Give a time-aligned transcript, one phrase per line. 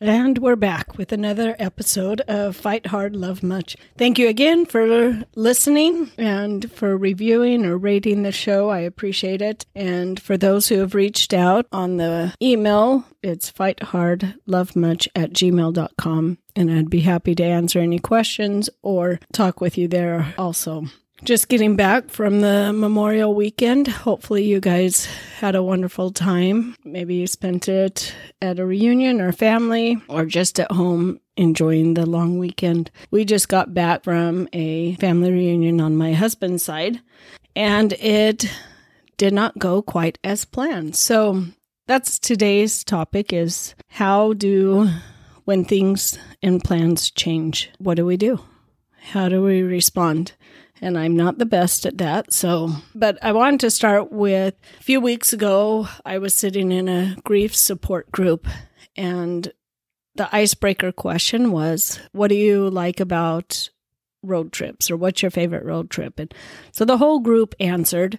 [0.00, 3.76] And we're back with another episode of Fight Hard, Love Much.
[3.96, 8.68] Thank you again for listening and for reviewing or rating the show.
[8.68, 9.64] I appreciate it.
[9.74, 16.38] And for those who have reached out on the email, it's fighthardlovemuch at gmail.com.
[16.54, 20.86] And I'd be happy to answer any questions or talk with you there also
[21.24, 23.88] just getting back from the Memorial weekend.
[23.88, 25.06] Hopefully, you guys
[25.38, 26.76] had a wonderful time.
[26.84, 32.06] Maybe you spent it at a reunion or family or just at home enjoying the
[32.06, 32.90] long weekend.
[33.10, 37.00] We just got back from a family reunion on my husband's side,
[37.54, 38.50] and it
[39.16, 40.96] did not go quite as planned.
[40.96, 41.44] So,
[41.86, 44.88] that's today's topic is how do
[45.44, 48.40] when things and plans change, what do we do?
[49.12, 50.32] How do we respond?
[50.80, 52.32] And I'm not the best at that.
[52.32, 56.88] So, but I wanted to start with a few weeks ago, I was sitting in
[56.88, 58.46] a grief support group,
[58.96, 59.52] and
[60.14, 63.70] the icebreaker question was, What do you like about
[64.22, 66.18] road trips, or what's your favorite road trip?
[66.18, 66.32] And
[66.72, 68.18] so the whole group answered.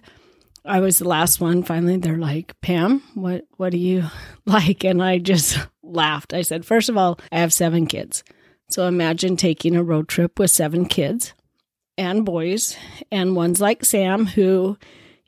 [0.64, 1.62] I was the last one.
[1.62, 4.04] Finally, they're like, Pam, what, what do you
[4.44, 4.84] like?
[4.84, 6.34] And I just laughed.
[6.34, 8.22] I said, First of all, I have seven kids.
[8.68, 11.32] So imagine taking a road trip with seven kids
[11.98, 12.76] and boys,
[13.12, 14.78] and ones like Sam, who,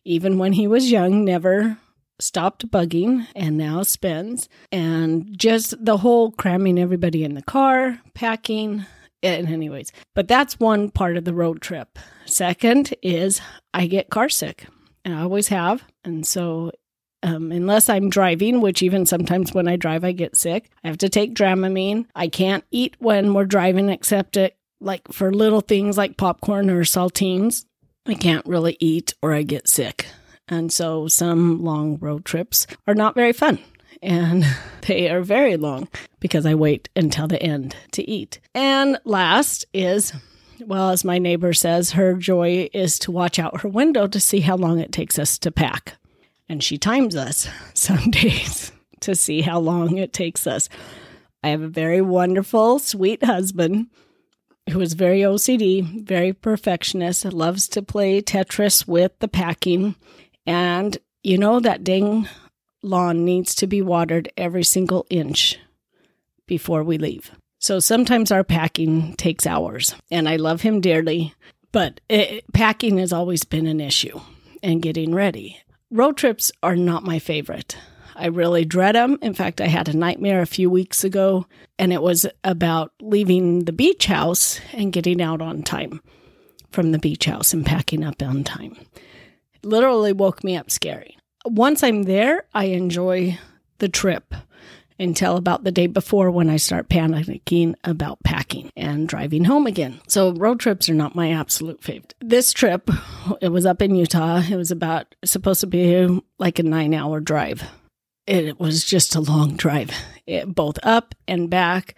[0.04, 1.76] even when he was young, never
[2.20, 8.86] stopped bugging and now spends, and just the whole cramming everybody in the car, packing.
[9.22, 11.98] And, anyways, but that's one part of the road trip.
[12.24, 13.40] Second is
[13.74, 14.66] I get car sick,
[15.04, 15.84] and I always have.
[16.04, 16.72] And so
[17.22, 20.70] um, unless I'm driving, which even sometimes when I drive, I get sick.
[20.82, 22.06] I have to take Dramamine.
[22.14, 26.84] I can't eat when we're driving except at like for little things like popcorn or
[26.84, 27.64] saltines,
[28.06, 30.06] I can't really eat or I get sick.
[30.48, 33.58] And so some long road trips are not very fun.
[34.02, 34.44] And
[34.86, 38.40] they are very long because I wait until the end to eat.
[38.54, 40.12] And last is,
[40.60, 44.40] well, as my neighbor says, her joy is to watch out her window to see
[44.40, 45.94] how long it takes us to pack.
[46.48, 50.68] And she times us some days to see how long it takes us.
[51.42, 53.86] I have a very wonderful, sweet husband
[54.70, 59.94] who is very OCD, very perfectionist, loves to play Tetris with the packing.
[60.46, 62.28] And you know that dang
[62.82, 65.58] lawn needs to be watered every single inch
[66.46, 67.30] before we leave.
[67.58, 71.34] So sometimes our packing takes hours, and I love him dearly,
[71.72, 74.18] but it, packing has always been an issue
[74.62, 75.60] and getting ready.
[75.90, 77.76] Road trips are not my favorite.
[78.16, 79.18] I really dread them.
[79.22, 81.46] In fact, I had a nightmare a few weeks ago,
[81.78, 86.00] and it was about leaving the beach house and getting out on time
[86.70, 88.76] from the beach house and packing up on time.
[89.54, 91.16] It literally woke me up scary.
[91.44, 93.38] Once I'm there, I enjoy
[93.78, 94.34] the trip
[94.98, 99.98] until about the day before when I start panicking about packing and driving home again.
[100.06, 102.14] So road trips are not my absolute favorite.
[102.20, 102.90] This trip,
[103.40, 104.42] it was up in Utah.
[104.42, 107.64] It was about supposed to be like a 9-hour drive
[108.30, 109.90] it was just a long drive,
[110.26, 111.96] it, both up and back,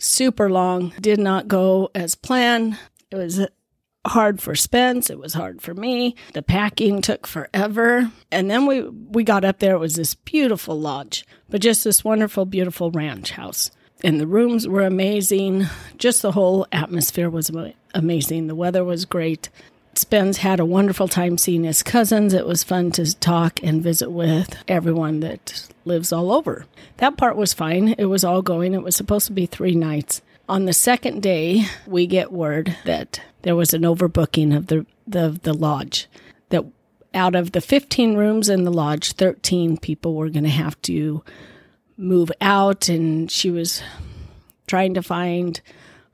[0.00, 0.92] super long.
[1.00, 2.76] Did not go as planned.
[3.10, 3.46] It was
[4.06, 5.10] hard for Spence.
[5.10, 6.16] It was hard for me.
[6.32, 8.10] The packing took forever.
[8.30, 9.76] And then we, we got up there.
[9.76, 13.70] It was this beautiful lodge, but just this wonderful, beautiful ranch house.
[14.02, 15.66] And the rooms were amazing.
[15.96, 17.50] Just the whole atmosphere was
[17.94, 18.48] amazing.
[18.48, 19.48] The weather was great.
[19.98, 22.32] Spence had a wonderful time seeing his cousins.
[22.32, 26.66] It was fun to talk and visit with everyone that lives all over.
[26.98, 27.94] That part was fine.
[27.98, 28.74] It was all going.
[28.74, 30.22] It was supposed to be three nights.
[30.48, 35.38] On the second day, we get word that there was an overbooking of the, the,
[35.42, 36.06] the lodge.
[36.50, 36.64] That
[37.14, 41.22] out of the 15 rooms in the lodge, 13 people were going to have to
[41.96, 42.88] move out.
[42.88, 43.82] And she was
[44.66, 45.60] trying to find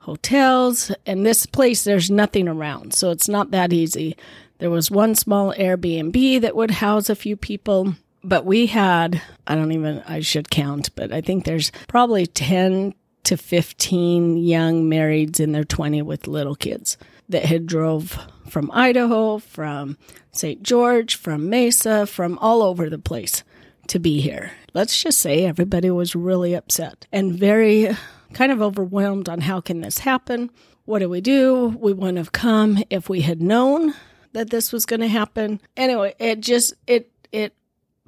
[0.01, 0.91] hotels.
[1.05, 4.17] And this place, there's nothing around, so it's not that easy.
[4.57, 9.55] There was one small Airbnb that would house a few people, but we had, I
[9.55, 15.39] don't even, I should count, but I think there's probably 10 to 15 young marrieds
[15.39, 16.97] in their 20 with little kids
[17.29, 19.97] that had drove from Idaho, from
[20.31, 20.61] St.
[20.61, 23.43] George, from Mesa, from all over the place
[23.87, 24.51] to be here.
[24.73, 27.95] Let's just say everybody was really upset and very
[28.33, 30.49] kind of overwhelmed on how can this happen?
[30.85, 31.77] What do we do?
[31.79, 33.93] We wouldn't have come if we had known
[34.33, 35.61] that this was going to happen.
[35.77, 37.53] Anyway, it just it it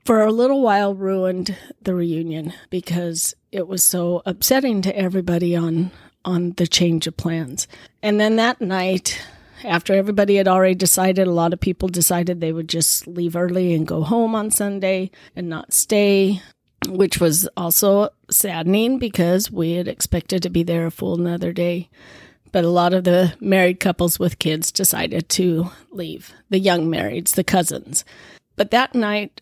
[0.05, 5.91] for a little while ruined the reunion because it was so upsetting to everybody on
[6.25, 7.67] on the change of plans.
[8.01, 9.21] And then that night
[9.63, 13.73] after everybody had already decided, a lot of people decided they would just leave early
[13.73, 16.41] and go home on Sunday and not stay.
[16.89, 21.89] Which was also saddening because we had expected to be there a full another day.
[22.51, 27.33] But a lot of the married couples with kids decided to leave, the young marrieds,
[27.33, 28.05] the cousins.
[28.55, 29.41] But that night,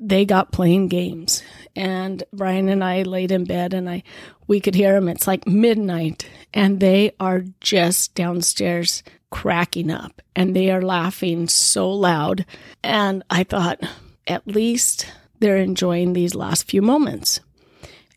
[0.00, 1.42] they got playing games
[1.76, 4.02] and Brian and I laid in bed and I
[4.46, 10.54] we could hear them it's like midnight and they are just downstairs cracking up and
[10.54, 12.44] they are laughing so loud
[12.82, 13.80] and I thought
[14.26, 15.06] at least
[15.40, 17.40] they're enjoying these last few moments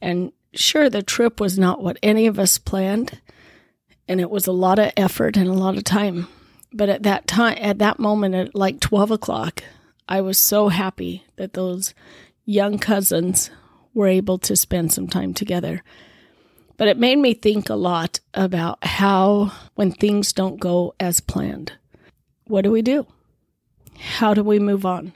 [0.01, 3.21] and sure the trip was not what any of us planned
[4.07, 6.27] and it was a lot of effort and a lot of time
[6.73, 9.63] but at that time at that moment at like 12 o'clock
[10.09, 11.93] I was so happy that those
[12.45, 13.49] young cousins
[13.93, 15.83] were able to spend some time together.
[16.77, 21.73] But it made me think a lot about how, when things don't go as planned,
[22.45, 23.05] what do we do?
[23.99, 25.13] How do we move on?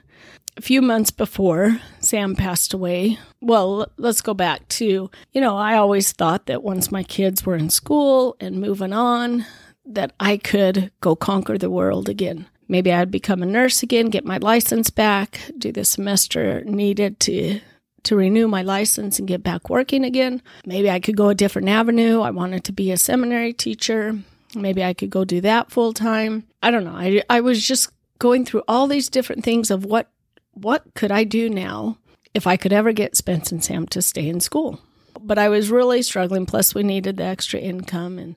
[0.62, 6.12] Few months before Sam passed away, well, let's go back to, you know, I always
[6.12, 9.46] thought that once my kids were in school and moving on,
[9.86, 12.46] that I could go conquer the world again.
[12.68, 17.60] Maybe I'd become a nurse again, get my license back, do the semester needed to
[18.04, 20.42] to renew my license and get back working again.
[20.66, 22.22] Maybe I could go a different avenue.
[22.22, 24.18] I wanted to be a seminary teacher.
[24.56, 26.48] Maybe I could go do that full time.
[26.64, 26.96] I don't know.
[26.96, 30.10] I I was just going through all these different things of what
[30.54, 31.98] what could I do now
[32.34, 34.80] if I could ever get Spence and Sam to stay in school.
[35.20, 38.36] But I was really struggling plus we needed the extra income and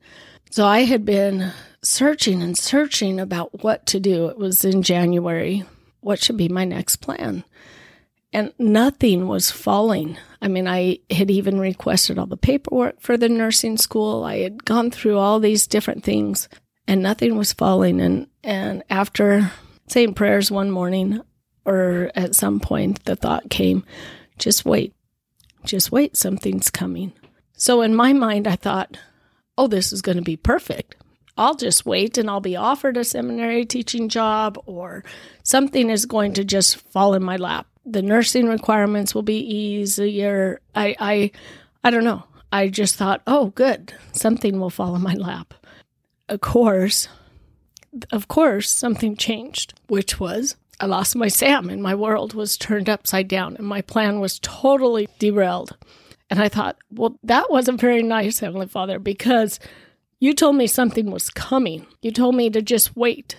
[0.51, 1.53] so I had been
[1.83, 4.27] searching and searching about what to do.
[4.27, 5.65] It was in January.
[6.01, 7.43] What should be my next plan?
[8.33, 10.17] And nothing was falling.
[10.41, 14.23] I mean, I had even requested all the paperwork for the nursing school.
[14.23, 16.49] I had gone through all these different things
[16.87, 18.01] and nothing was falling.
[18.01, 19.51] And, and after
[19.89, 21.21] saying prayers one morning
[21.65, 23.85] or at some point, the thought came,
[24.39, 24.95] just wait,
[25.65, 27.13] just wait, something's coming.
[27.57, 28.99] So in my mind, I thought,
[29.57, 30.97] oh, this is going to be perfect.
[31.37, 35.05] I'll just wait and I'll be offered a seminary teaching job or
[35.43, 37.67] something is going to just fall in my lap.
[37.85, 40.61] The nursing requirements will be easier.
[40.75, 41.31] I I
[41.83, 42.25] I don't know.
[42.53, 43.93] I just thought, "Oh, good.
[44.13, 45.55] Something will fall in my lap."
[46.29, 47.09] Of course,
[48.13, 52.89] of course, something changed, which was I lost my Sam and my world was turned
[52.89, 55.77] upside down and my plan was totally derailed.
[56.31, 59.61] And I thought, well, that wasn't very nice, Heavenly Father, because
[60.21, 61.87] you told me something was coming.
[62.03, 63.37] You told me to just wait.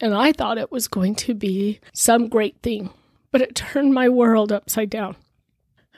[0.00, 2.90] And I thought it was going to be some great thing,
[3.32, 5.16] but it turned my world upside down.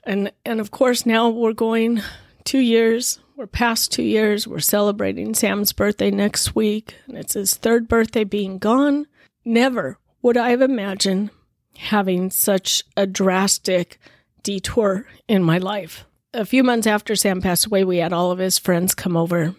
[0.05, 2.01] And and of course now we're going
[2.45, 3.21] 2 years.
[3.37, 4.49] We're past 2 years.
[4.49, 9.07] We're celebrating Sam's birthday next week, and it's his third birthday being gone.
[9.45, 11.31] Never would I have imagined
[11.77, 13.99] having such a drastic
[14.43, 16.05] detour in my life.
[16.33, 19.55] A few months after Sam passed away, we had all of his friends come over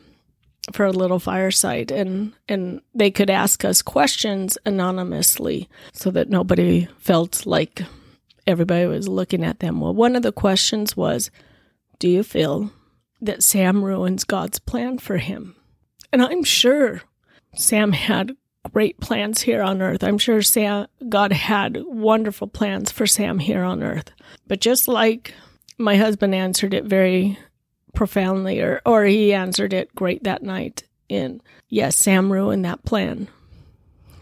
[0.71, 6.87] for a little fireside and and they could ask us questions anonymously so that nobody
[6.99, 7.81] felt like
[8.45, 9.81] everybody was looking at them.
[9.81, 11.31] Well, one of the questions was,
[11.99, 12.71] do you feel
[13.21, 15.55] that Sam ruins God's plan for him?
[16.13, 17.01] And I'm sure
[17.55, 18.35] Sam had
[18.69, 20.03] great plans here on earth.
[20.03, 24.11] I'm sure Sam God had wonderful plans for Sam here on earth.
[24.47, 25.33] But just like
[25.77, 27.37] my husband answered it very
[27.93, 33.27] profoundly, or, or he answered it great that night in, yes, Sam ruined that plan.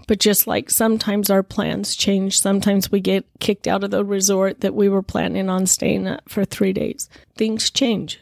[0.08, 4.62] But just like sometimes our plans change, sometimes we get kicked out of the resort
[4.62, 7.10] that we were planning on staying at for three days.
[7.36, 8.20] Things change.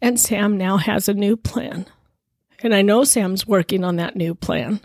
[0.00, 1.84] And Sam now has a new plan.
[2.62, 4.80] And I know Sam's working on that new plan.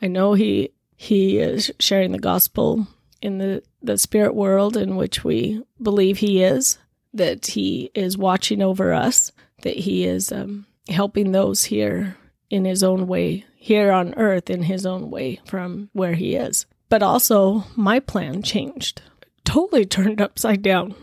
[0.00, 2.86] I know he he is sharing the gospel
[3.20, 6.78] in the, the spirit world in which we believe he is
[7.16, 12.16] that He is watching over us, that He is um, helping those here
[12.50, 16.66] in His own way, here on earth in His own way from where He is.
[16.88, 19.02] But also, my plan changed,
[19.44, 20.94] totally turned upside down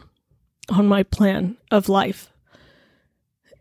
[0.70, 2.30] on my plan of life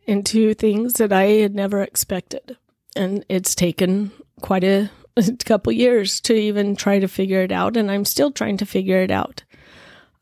[0.07, 2.57] into things that I had never expected.
[2.95, 7.76] And it's taken quite a, a couple years to even try to figure it out,
[7.76, 9.45] and I'm still trying to figure it out.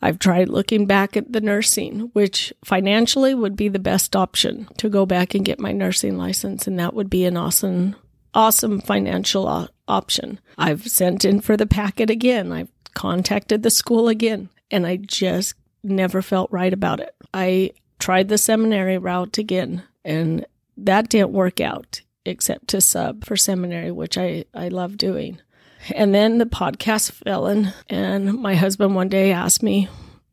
[0.03, 4.89] I've tried looking back at the nursing, which financially would be the best option to
[4.89, 7.97] go back and get my nursing license, and that would be an awesome,
[8.33, 10.41] awesome financial option.
[10.57, 12.51] I've sent in for the packet again.
[12.51, 17.15] I've contacted the school again, and I just never felt right about it.
[17.35, 20.47] I tried the seminary route again, and
[20.79, 25.41] that didn't work out except to sub for seminary, which I, I love doing.
[25.95, 29.89] And then the podcast fell in, and my husband one day asked me,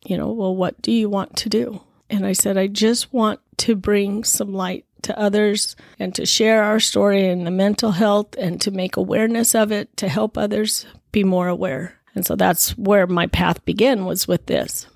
[0.06, 1.82] you know, well, what do you want to do?
[2.10, 6.64] And I said, I just want to bring some light to others and to share
[6.64, 10.86] our story and the mental health and to make awareness of it to help others
[11.12, 12.00] be more aware.
[12.16, 14.88] And so that's where my path began was with this.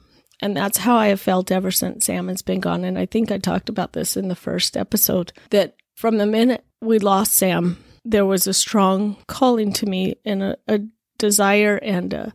[0.42, 2.84] And that's how I have felt ever since Sam has been gone.
[2.84, 6.66] And I think I talked about this in the first episode that from the minute
[6.82, 10.80] we lost Sam, there was a strong calling to me and a, a
[11.20, 12.34] desire and a,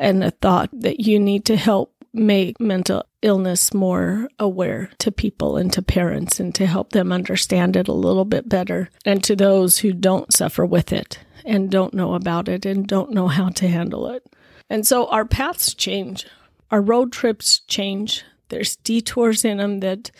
[0.00, 5.58] and a thought that you need to help make mental illness more aware to people
[5.58, 9.36] and to parents and to help them understand it a little bit better and to
[9.36, 13.50] those who don't suffer with it and don't know about it and don't know how
[13.50, 14.24] to handle it.
[14.70, 16.26] And so our paths change,
[16.70, 18.24] our road trips change.
[18.48, 20.10] There's detours in them that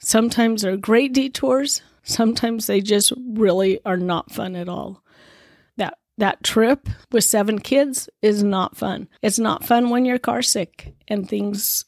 [0.00, 5.02] sometimes are great detours, sometimes they just really are not fun at all.
[5.76, 9.08] That that trip with seven kids is not fun.
[9.22, 11.84] It's not fun when you're car sick and things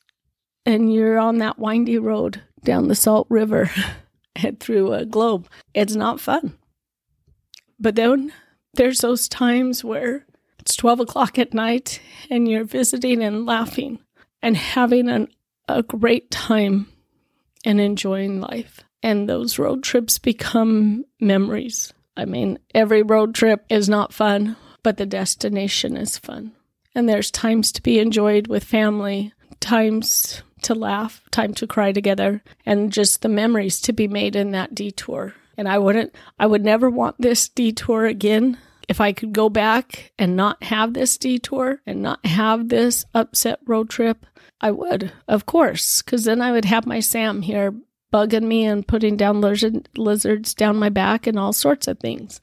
[0.66, 3.70] and you're on that windy road down the Salt River
[4.36, 5.48] and through a Globe.
[5.74, 6.56] It's not fun.
[7.78, 8.32] But then
[8.74, 10.26] there's those times where
[10.58, 13.98] it's 12 o'clock at night and you're visiting and laughing
[14.42, 15.28] and having an,
[15.68, 16.88] a great time
[17.64, 18.80] and enjoying life.
[19.04, 21.92] And those road trips become memories.
[22.16, 26.52] I mean, every road trip is not fun, but the destination is fun.
[26.94, 32.42] And there's times to be enjoyed with family, times to laugh, time to cry together,
[32.64, 35.34] and just the memories to be made in that detour.
[35.58, 38.56] And I wouldn't, I would never want this detour again.
[38.88, 43.58] If I could go back and not have this detour and not have this upset
[43.66, 44.24] road trip,
[44.62, 47.74] I would, of course, because then I would have my Sam here
[48.14, 52.40] bugging me and putting down lizard, lizards down my back and all sorts of things.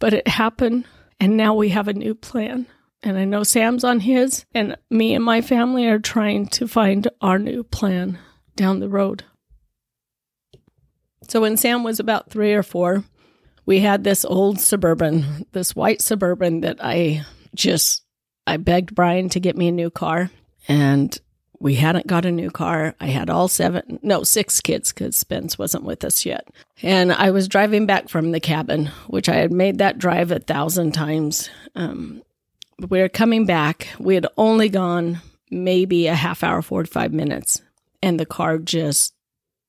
[0.00, 0.84] But it happened,
[1.20, 2.66] and now we have a new plan.
[3.04, 7.06] And I know Sam's on his, and me and my family are trying to find
[7.20, 8.18] our new plan
[8.56, 9.22] down the road.
[11.28, 13.04] So when Sam was about three or four,
[13.64, 17.24] we had this old Suburban, this white Suburban that I
[17.54, 18.02] just
[18.44, 20.30] I begged Brian to get me a new car,
[20.66, 21.16] and
[21.60, 22.94] we hadn't got a new car.
[23.00, 26.46] I had all seven, no, six kids because Spence wasn't with us yet.
[26.82, 30.38] And I was driving back from the cabin, which I had made that drive a
[30.38, 31.50] thousand times.
[31.74, 32.22] Um,
[32.88, 33.88] we were coming back.
[33.98, 37.62] We had only gone maybe a half hour, 45 minutes,
[38.02, 39.14] and the car just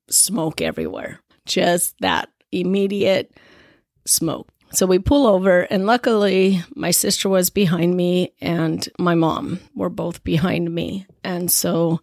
[0.09, 1.19] smoke everywhere.
[1.45, 3.35] Just that immediate
[4.05, 4.49] smoke.
[4.71, 9.89] So we pull over, and luckily, my sister was behind me, and my mom were
[9.89, 11.07] both behind me.
[11.23, 12.01] And so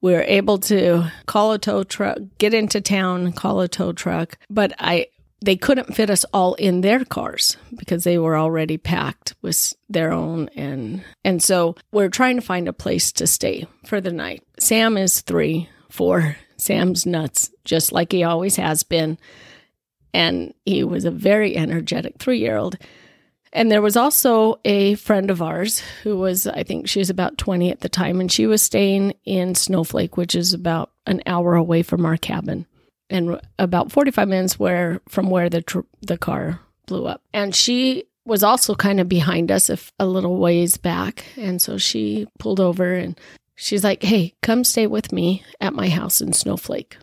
[0.00, 4.38] we were able to call a tow truck, get into town, call a tow truck.
[4.50, 5.08] But I
[5.42, 10.10] they couldn't fit us all in their cars because they were already packed with their
[10.10, 14.42] own and and so we're trying to find a place to stay for the night.
[14.58, 16.36] Sam is 3, 4.
[16.56, 19.18] Sam's nuts just like he always has been.
[20.16, 22.78] And he was a very energetic 3-year-old.
[23.52, 27.36] And there was also a friend of ours who was, I think she was about
[27.36, 31.54] 20 at the time, and she was staying in Snowflake, which is about an hour
[31.54, 32.66] away from our cabin
[33.10, 37.22] and about 45 minutes where from where the tr- the car blew up.
[37.32, 41.78] And she was also kind of behind us if a little ways back, and so
[41.78, 43.18] she pulled over and
[43.54, 46.96] she's like, "Hey, come stay with me at my house in Snowflake."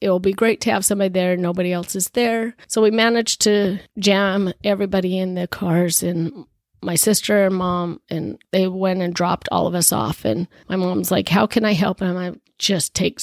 [0.00, 1.36] It will be great to have somebody there.
[1.36, 2.54] Nobody else is there.
[2.66, 6.46] So we managed to jam everybody in the cars and
[6.80, 10.76] my sister and mom and they went and dropped all of us off and my
[10.76, 13.18] mom's like how can i help him i just take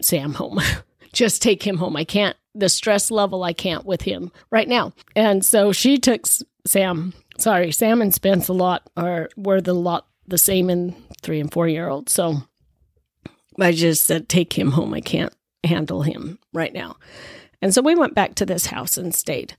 [0.00, 0.60] sam home
[1.12, 1.96] just take him home.
[1.96, 4.92] I can't, the stress level, I can't with him right now.
[5.14, 6.26] And so she took
[6.66, 11.40] Sam, sorry, Sam and Spence a lot are, were the lot the same in three
[11.40, 12.12] and four year olds.
[12.12, 12.42] So
[13.58, 14.94] I just said, take him home.
[14.94, 15.32] I can't
[15.64, 16.96] handle him right now.
[17.62, 19.56] And so we went back to this house and stayed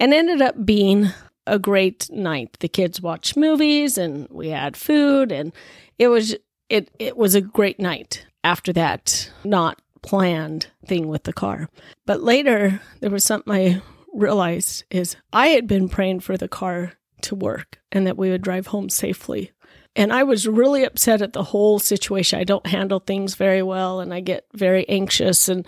[0.00, 1.08] and ended up being
[1.46, 2.56] a great night.
[2.60, 5.52] The kids watched movies and we had food and
[5.98, 6.34] it was
[6.68, 11.68] it it was a great night after that not planned thing with the car.
[12.06, 13.82] But later, there was something I
[14.12, 18.42] realized is I had been praying for the car to work and that we would
[18.42, 19.52] drive home safely.
[19.94, 22.38] And I was really upset at the whole situation.
[22.38, 25.66] I don't handle things very well and I get very anxious and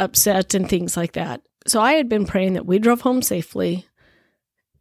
[0.00, 1.42] upset and things like that.
[1.66, 3.84] So I had been praying that we drove home safely.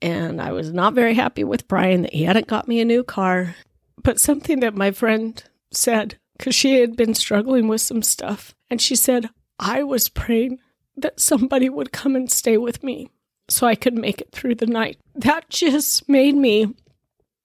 [0.01, 3.03] And I was not very happy with Brian that he hadn't got me a new
[3.03, 3.56] car.
[4.03, 8.56] But something that my friend said because she had been struggling with some stuff.
[8.70, 9.29] And she said,
[9.60, 10.60] I was praying
[10.96, 13.10] that somebody would come and stay with me
[13.50, 14.98] so I could make it through the night.
[15.15, 16.75] That just made me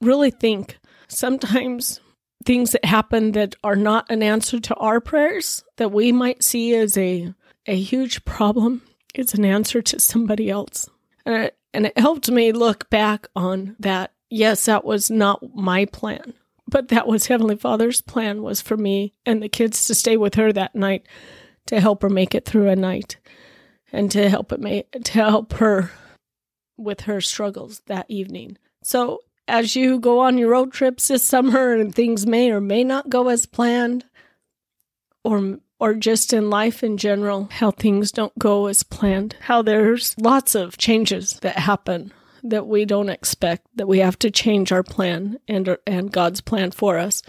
[0.00, 0.78] really think
[1.12, 2.00] sometimes
[2.44, 6.74] things that happen that are not an answer to our prayers that we might see
[6.74, 7.32] as a
[7.66, 8.82] a huge problem
[9.14, 10.88] it's an answer to somebody else.
[11.26, 14.12] And it, and it helped me look back on that.
[14.30, 16.34] Yes that was not my plan
[16.66, 20.34] but that was heavenly father's plan was for me and the kids to stay with
[20.36, 21.06] her that night
[21.66, 23.18] to help her make it through a night
[23.92, 25.90] and to help it make to help her
[26.76, 28.56] with her struggles that evening.
[28.82, 32.84] So as you go on your road trips this summer and things may or may
[32.84, 34.04] not go as planned
[35.24, 40.16] or or just in life in general how things don't go as planned how there's
[40.18, 44.82] lots of changes that happen that we don't expect that we have to change our
[44.82, 47.22] plan and and God's plan for us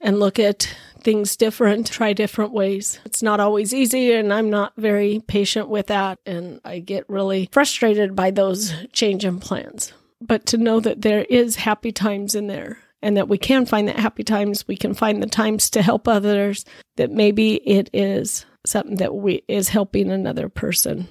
[0.00, 3.00] and look at things different, try different ways.
[3.04, 6.18] It's not always easy, and I'm not very patient with that.
[6.26, 9.92] And I get really frustrated by those change in plans
[10.26, 13.88] but to know that there is happy times in there and that we can find
[13.88, 16.64] that happy times we can find the times to help others
[16.96, 21.06] that maybe it is something that we is helping another person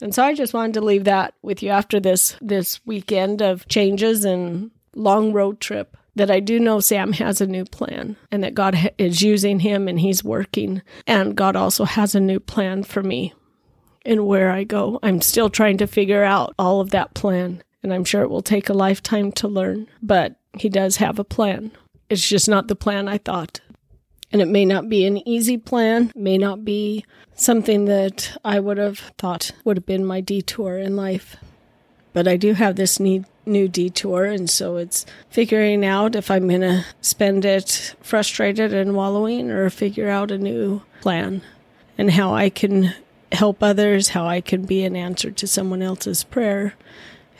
[0.00, 3.66] and so i just wanted to leave that with you after this this weekend of
[3.68, 8.44] changes and long road trip that I do know Sam has a new plan and
[8.44, 10.82] that God is using him and he's working.
[11.06, 13.34] And God also has a new plan for me
[14.04, 14.98] and where I go.
[15.02, 18.42] I'm still trying to figure out all of that plan and I'm sure it will
[18.42, 21.70] take a lifetime to learn, but he does have a plan.
[22.08, 23.60] It's just not the plan I thought.
[24.32, 27.04] And it may not be an easy plan, may not be
[27.36, 31.36] something that I would have thought would have been my detour in life.
[32.14, 36.48] But I do have this need, new detour, and so it's figuring out if I'm
[36.48, 41.42] going to spend it frustrated and wallowing or figure out a new plan
[41.98, 42.94] and how I can
[43.30, 46.74] help others, how I can be an answer to someone else's prayer,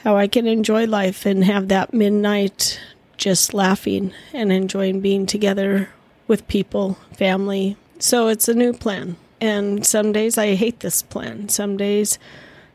[0.04, 2.78] how I can enjoy life and have that midnight
[3.16, 5.88] just laughing and enjoying being together
[6.28, 7.76] with people, family.
[7.98, 9.16] So it's a new plan.
[9.40, 11.48] And some days I hate this plan.
[11.48, 12.18] Some days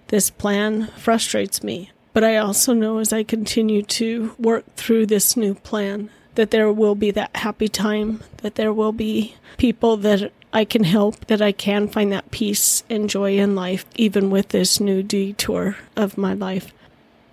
[0.07, 1.91] this plan frustrates me.
[2.13, 6.71] But I also know as I continue to work through this new plan that there
[6.71, 11.43] will be that happy time, that there will be people that I can help, that
[11.43, 16.17] I can find that peace and joy in life, even with this new detour of
[16.17, 16.73] my life.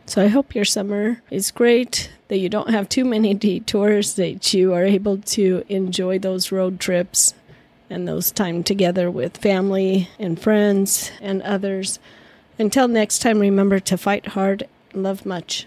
[0.06, 4.54] So I hope your summer is great, that you don't have too many detours, that
[4.54, 7.34] you are able to enjoy those road trips
[7.90, 11.98] and those time together with family and friends and others.
[12.58, 15.66] Until next time, remember to fight hard, love much.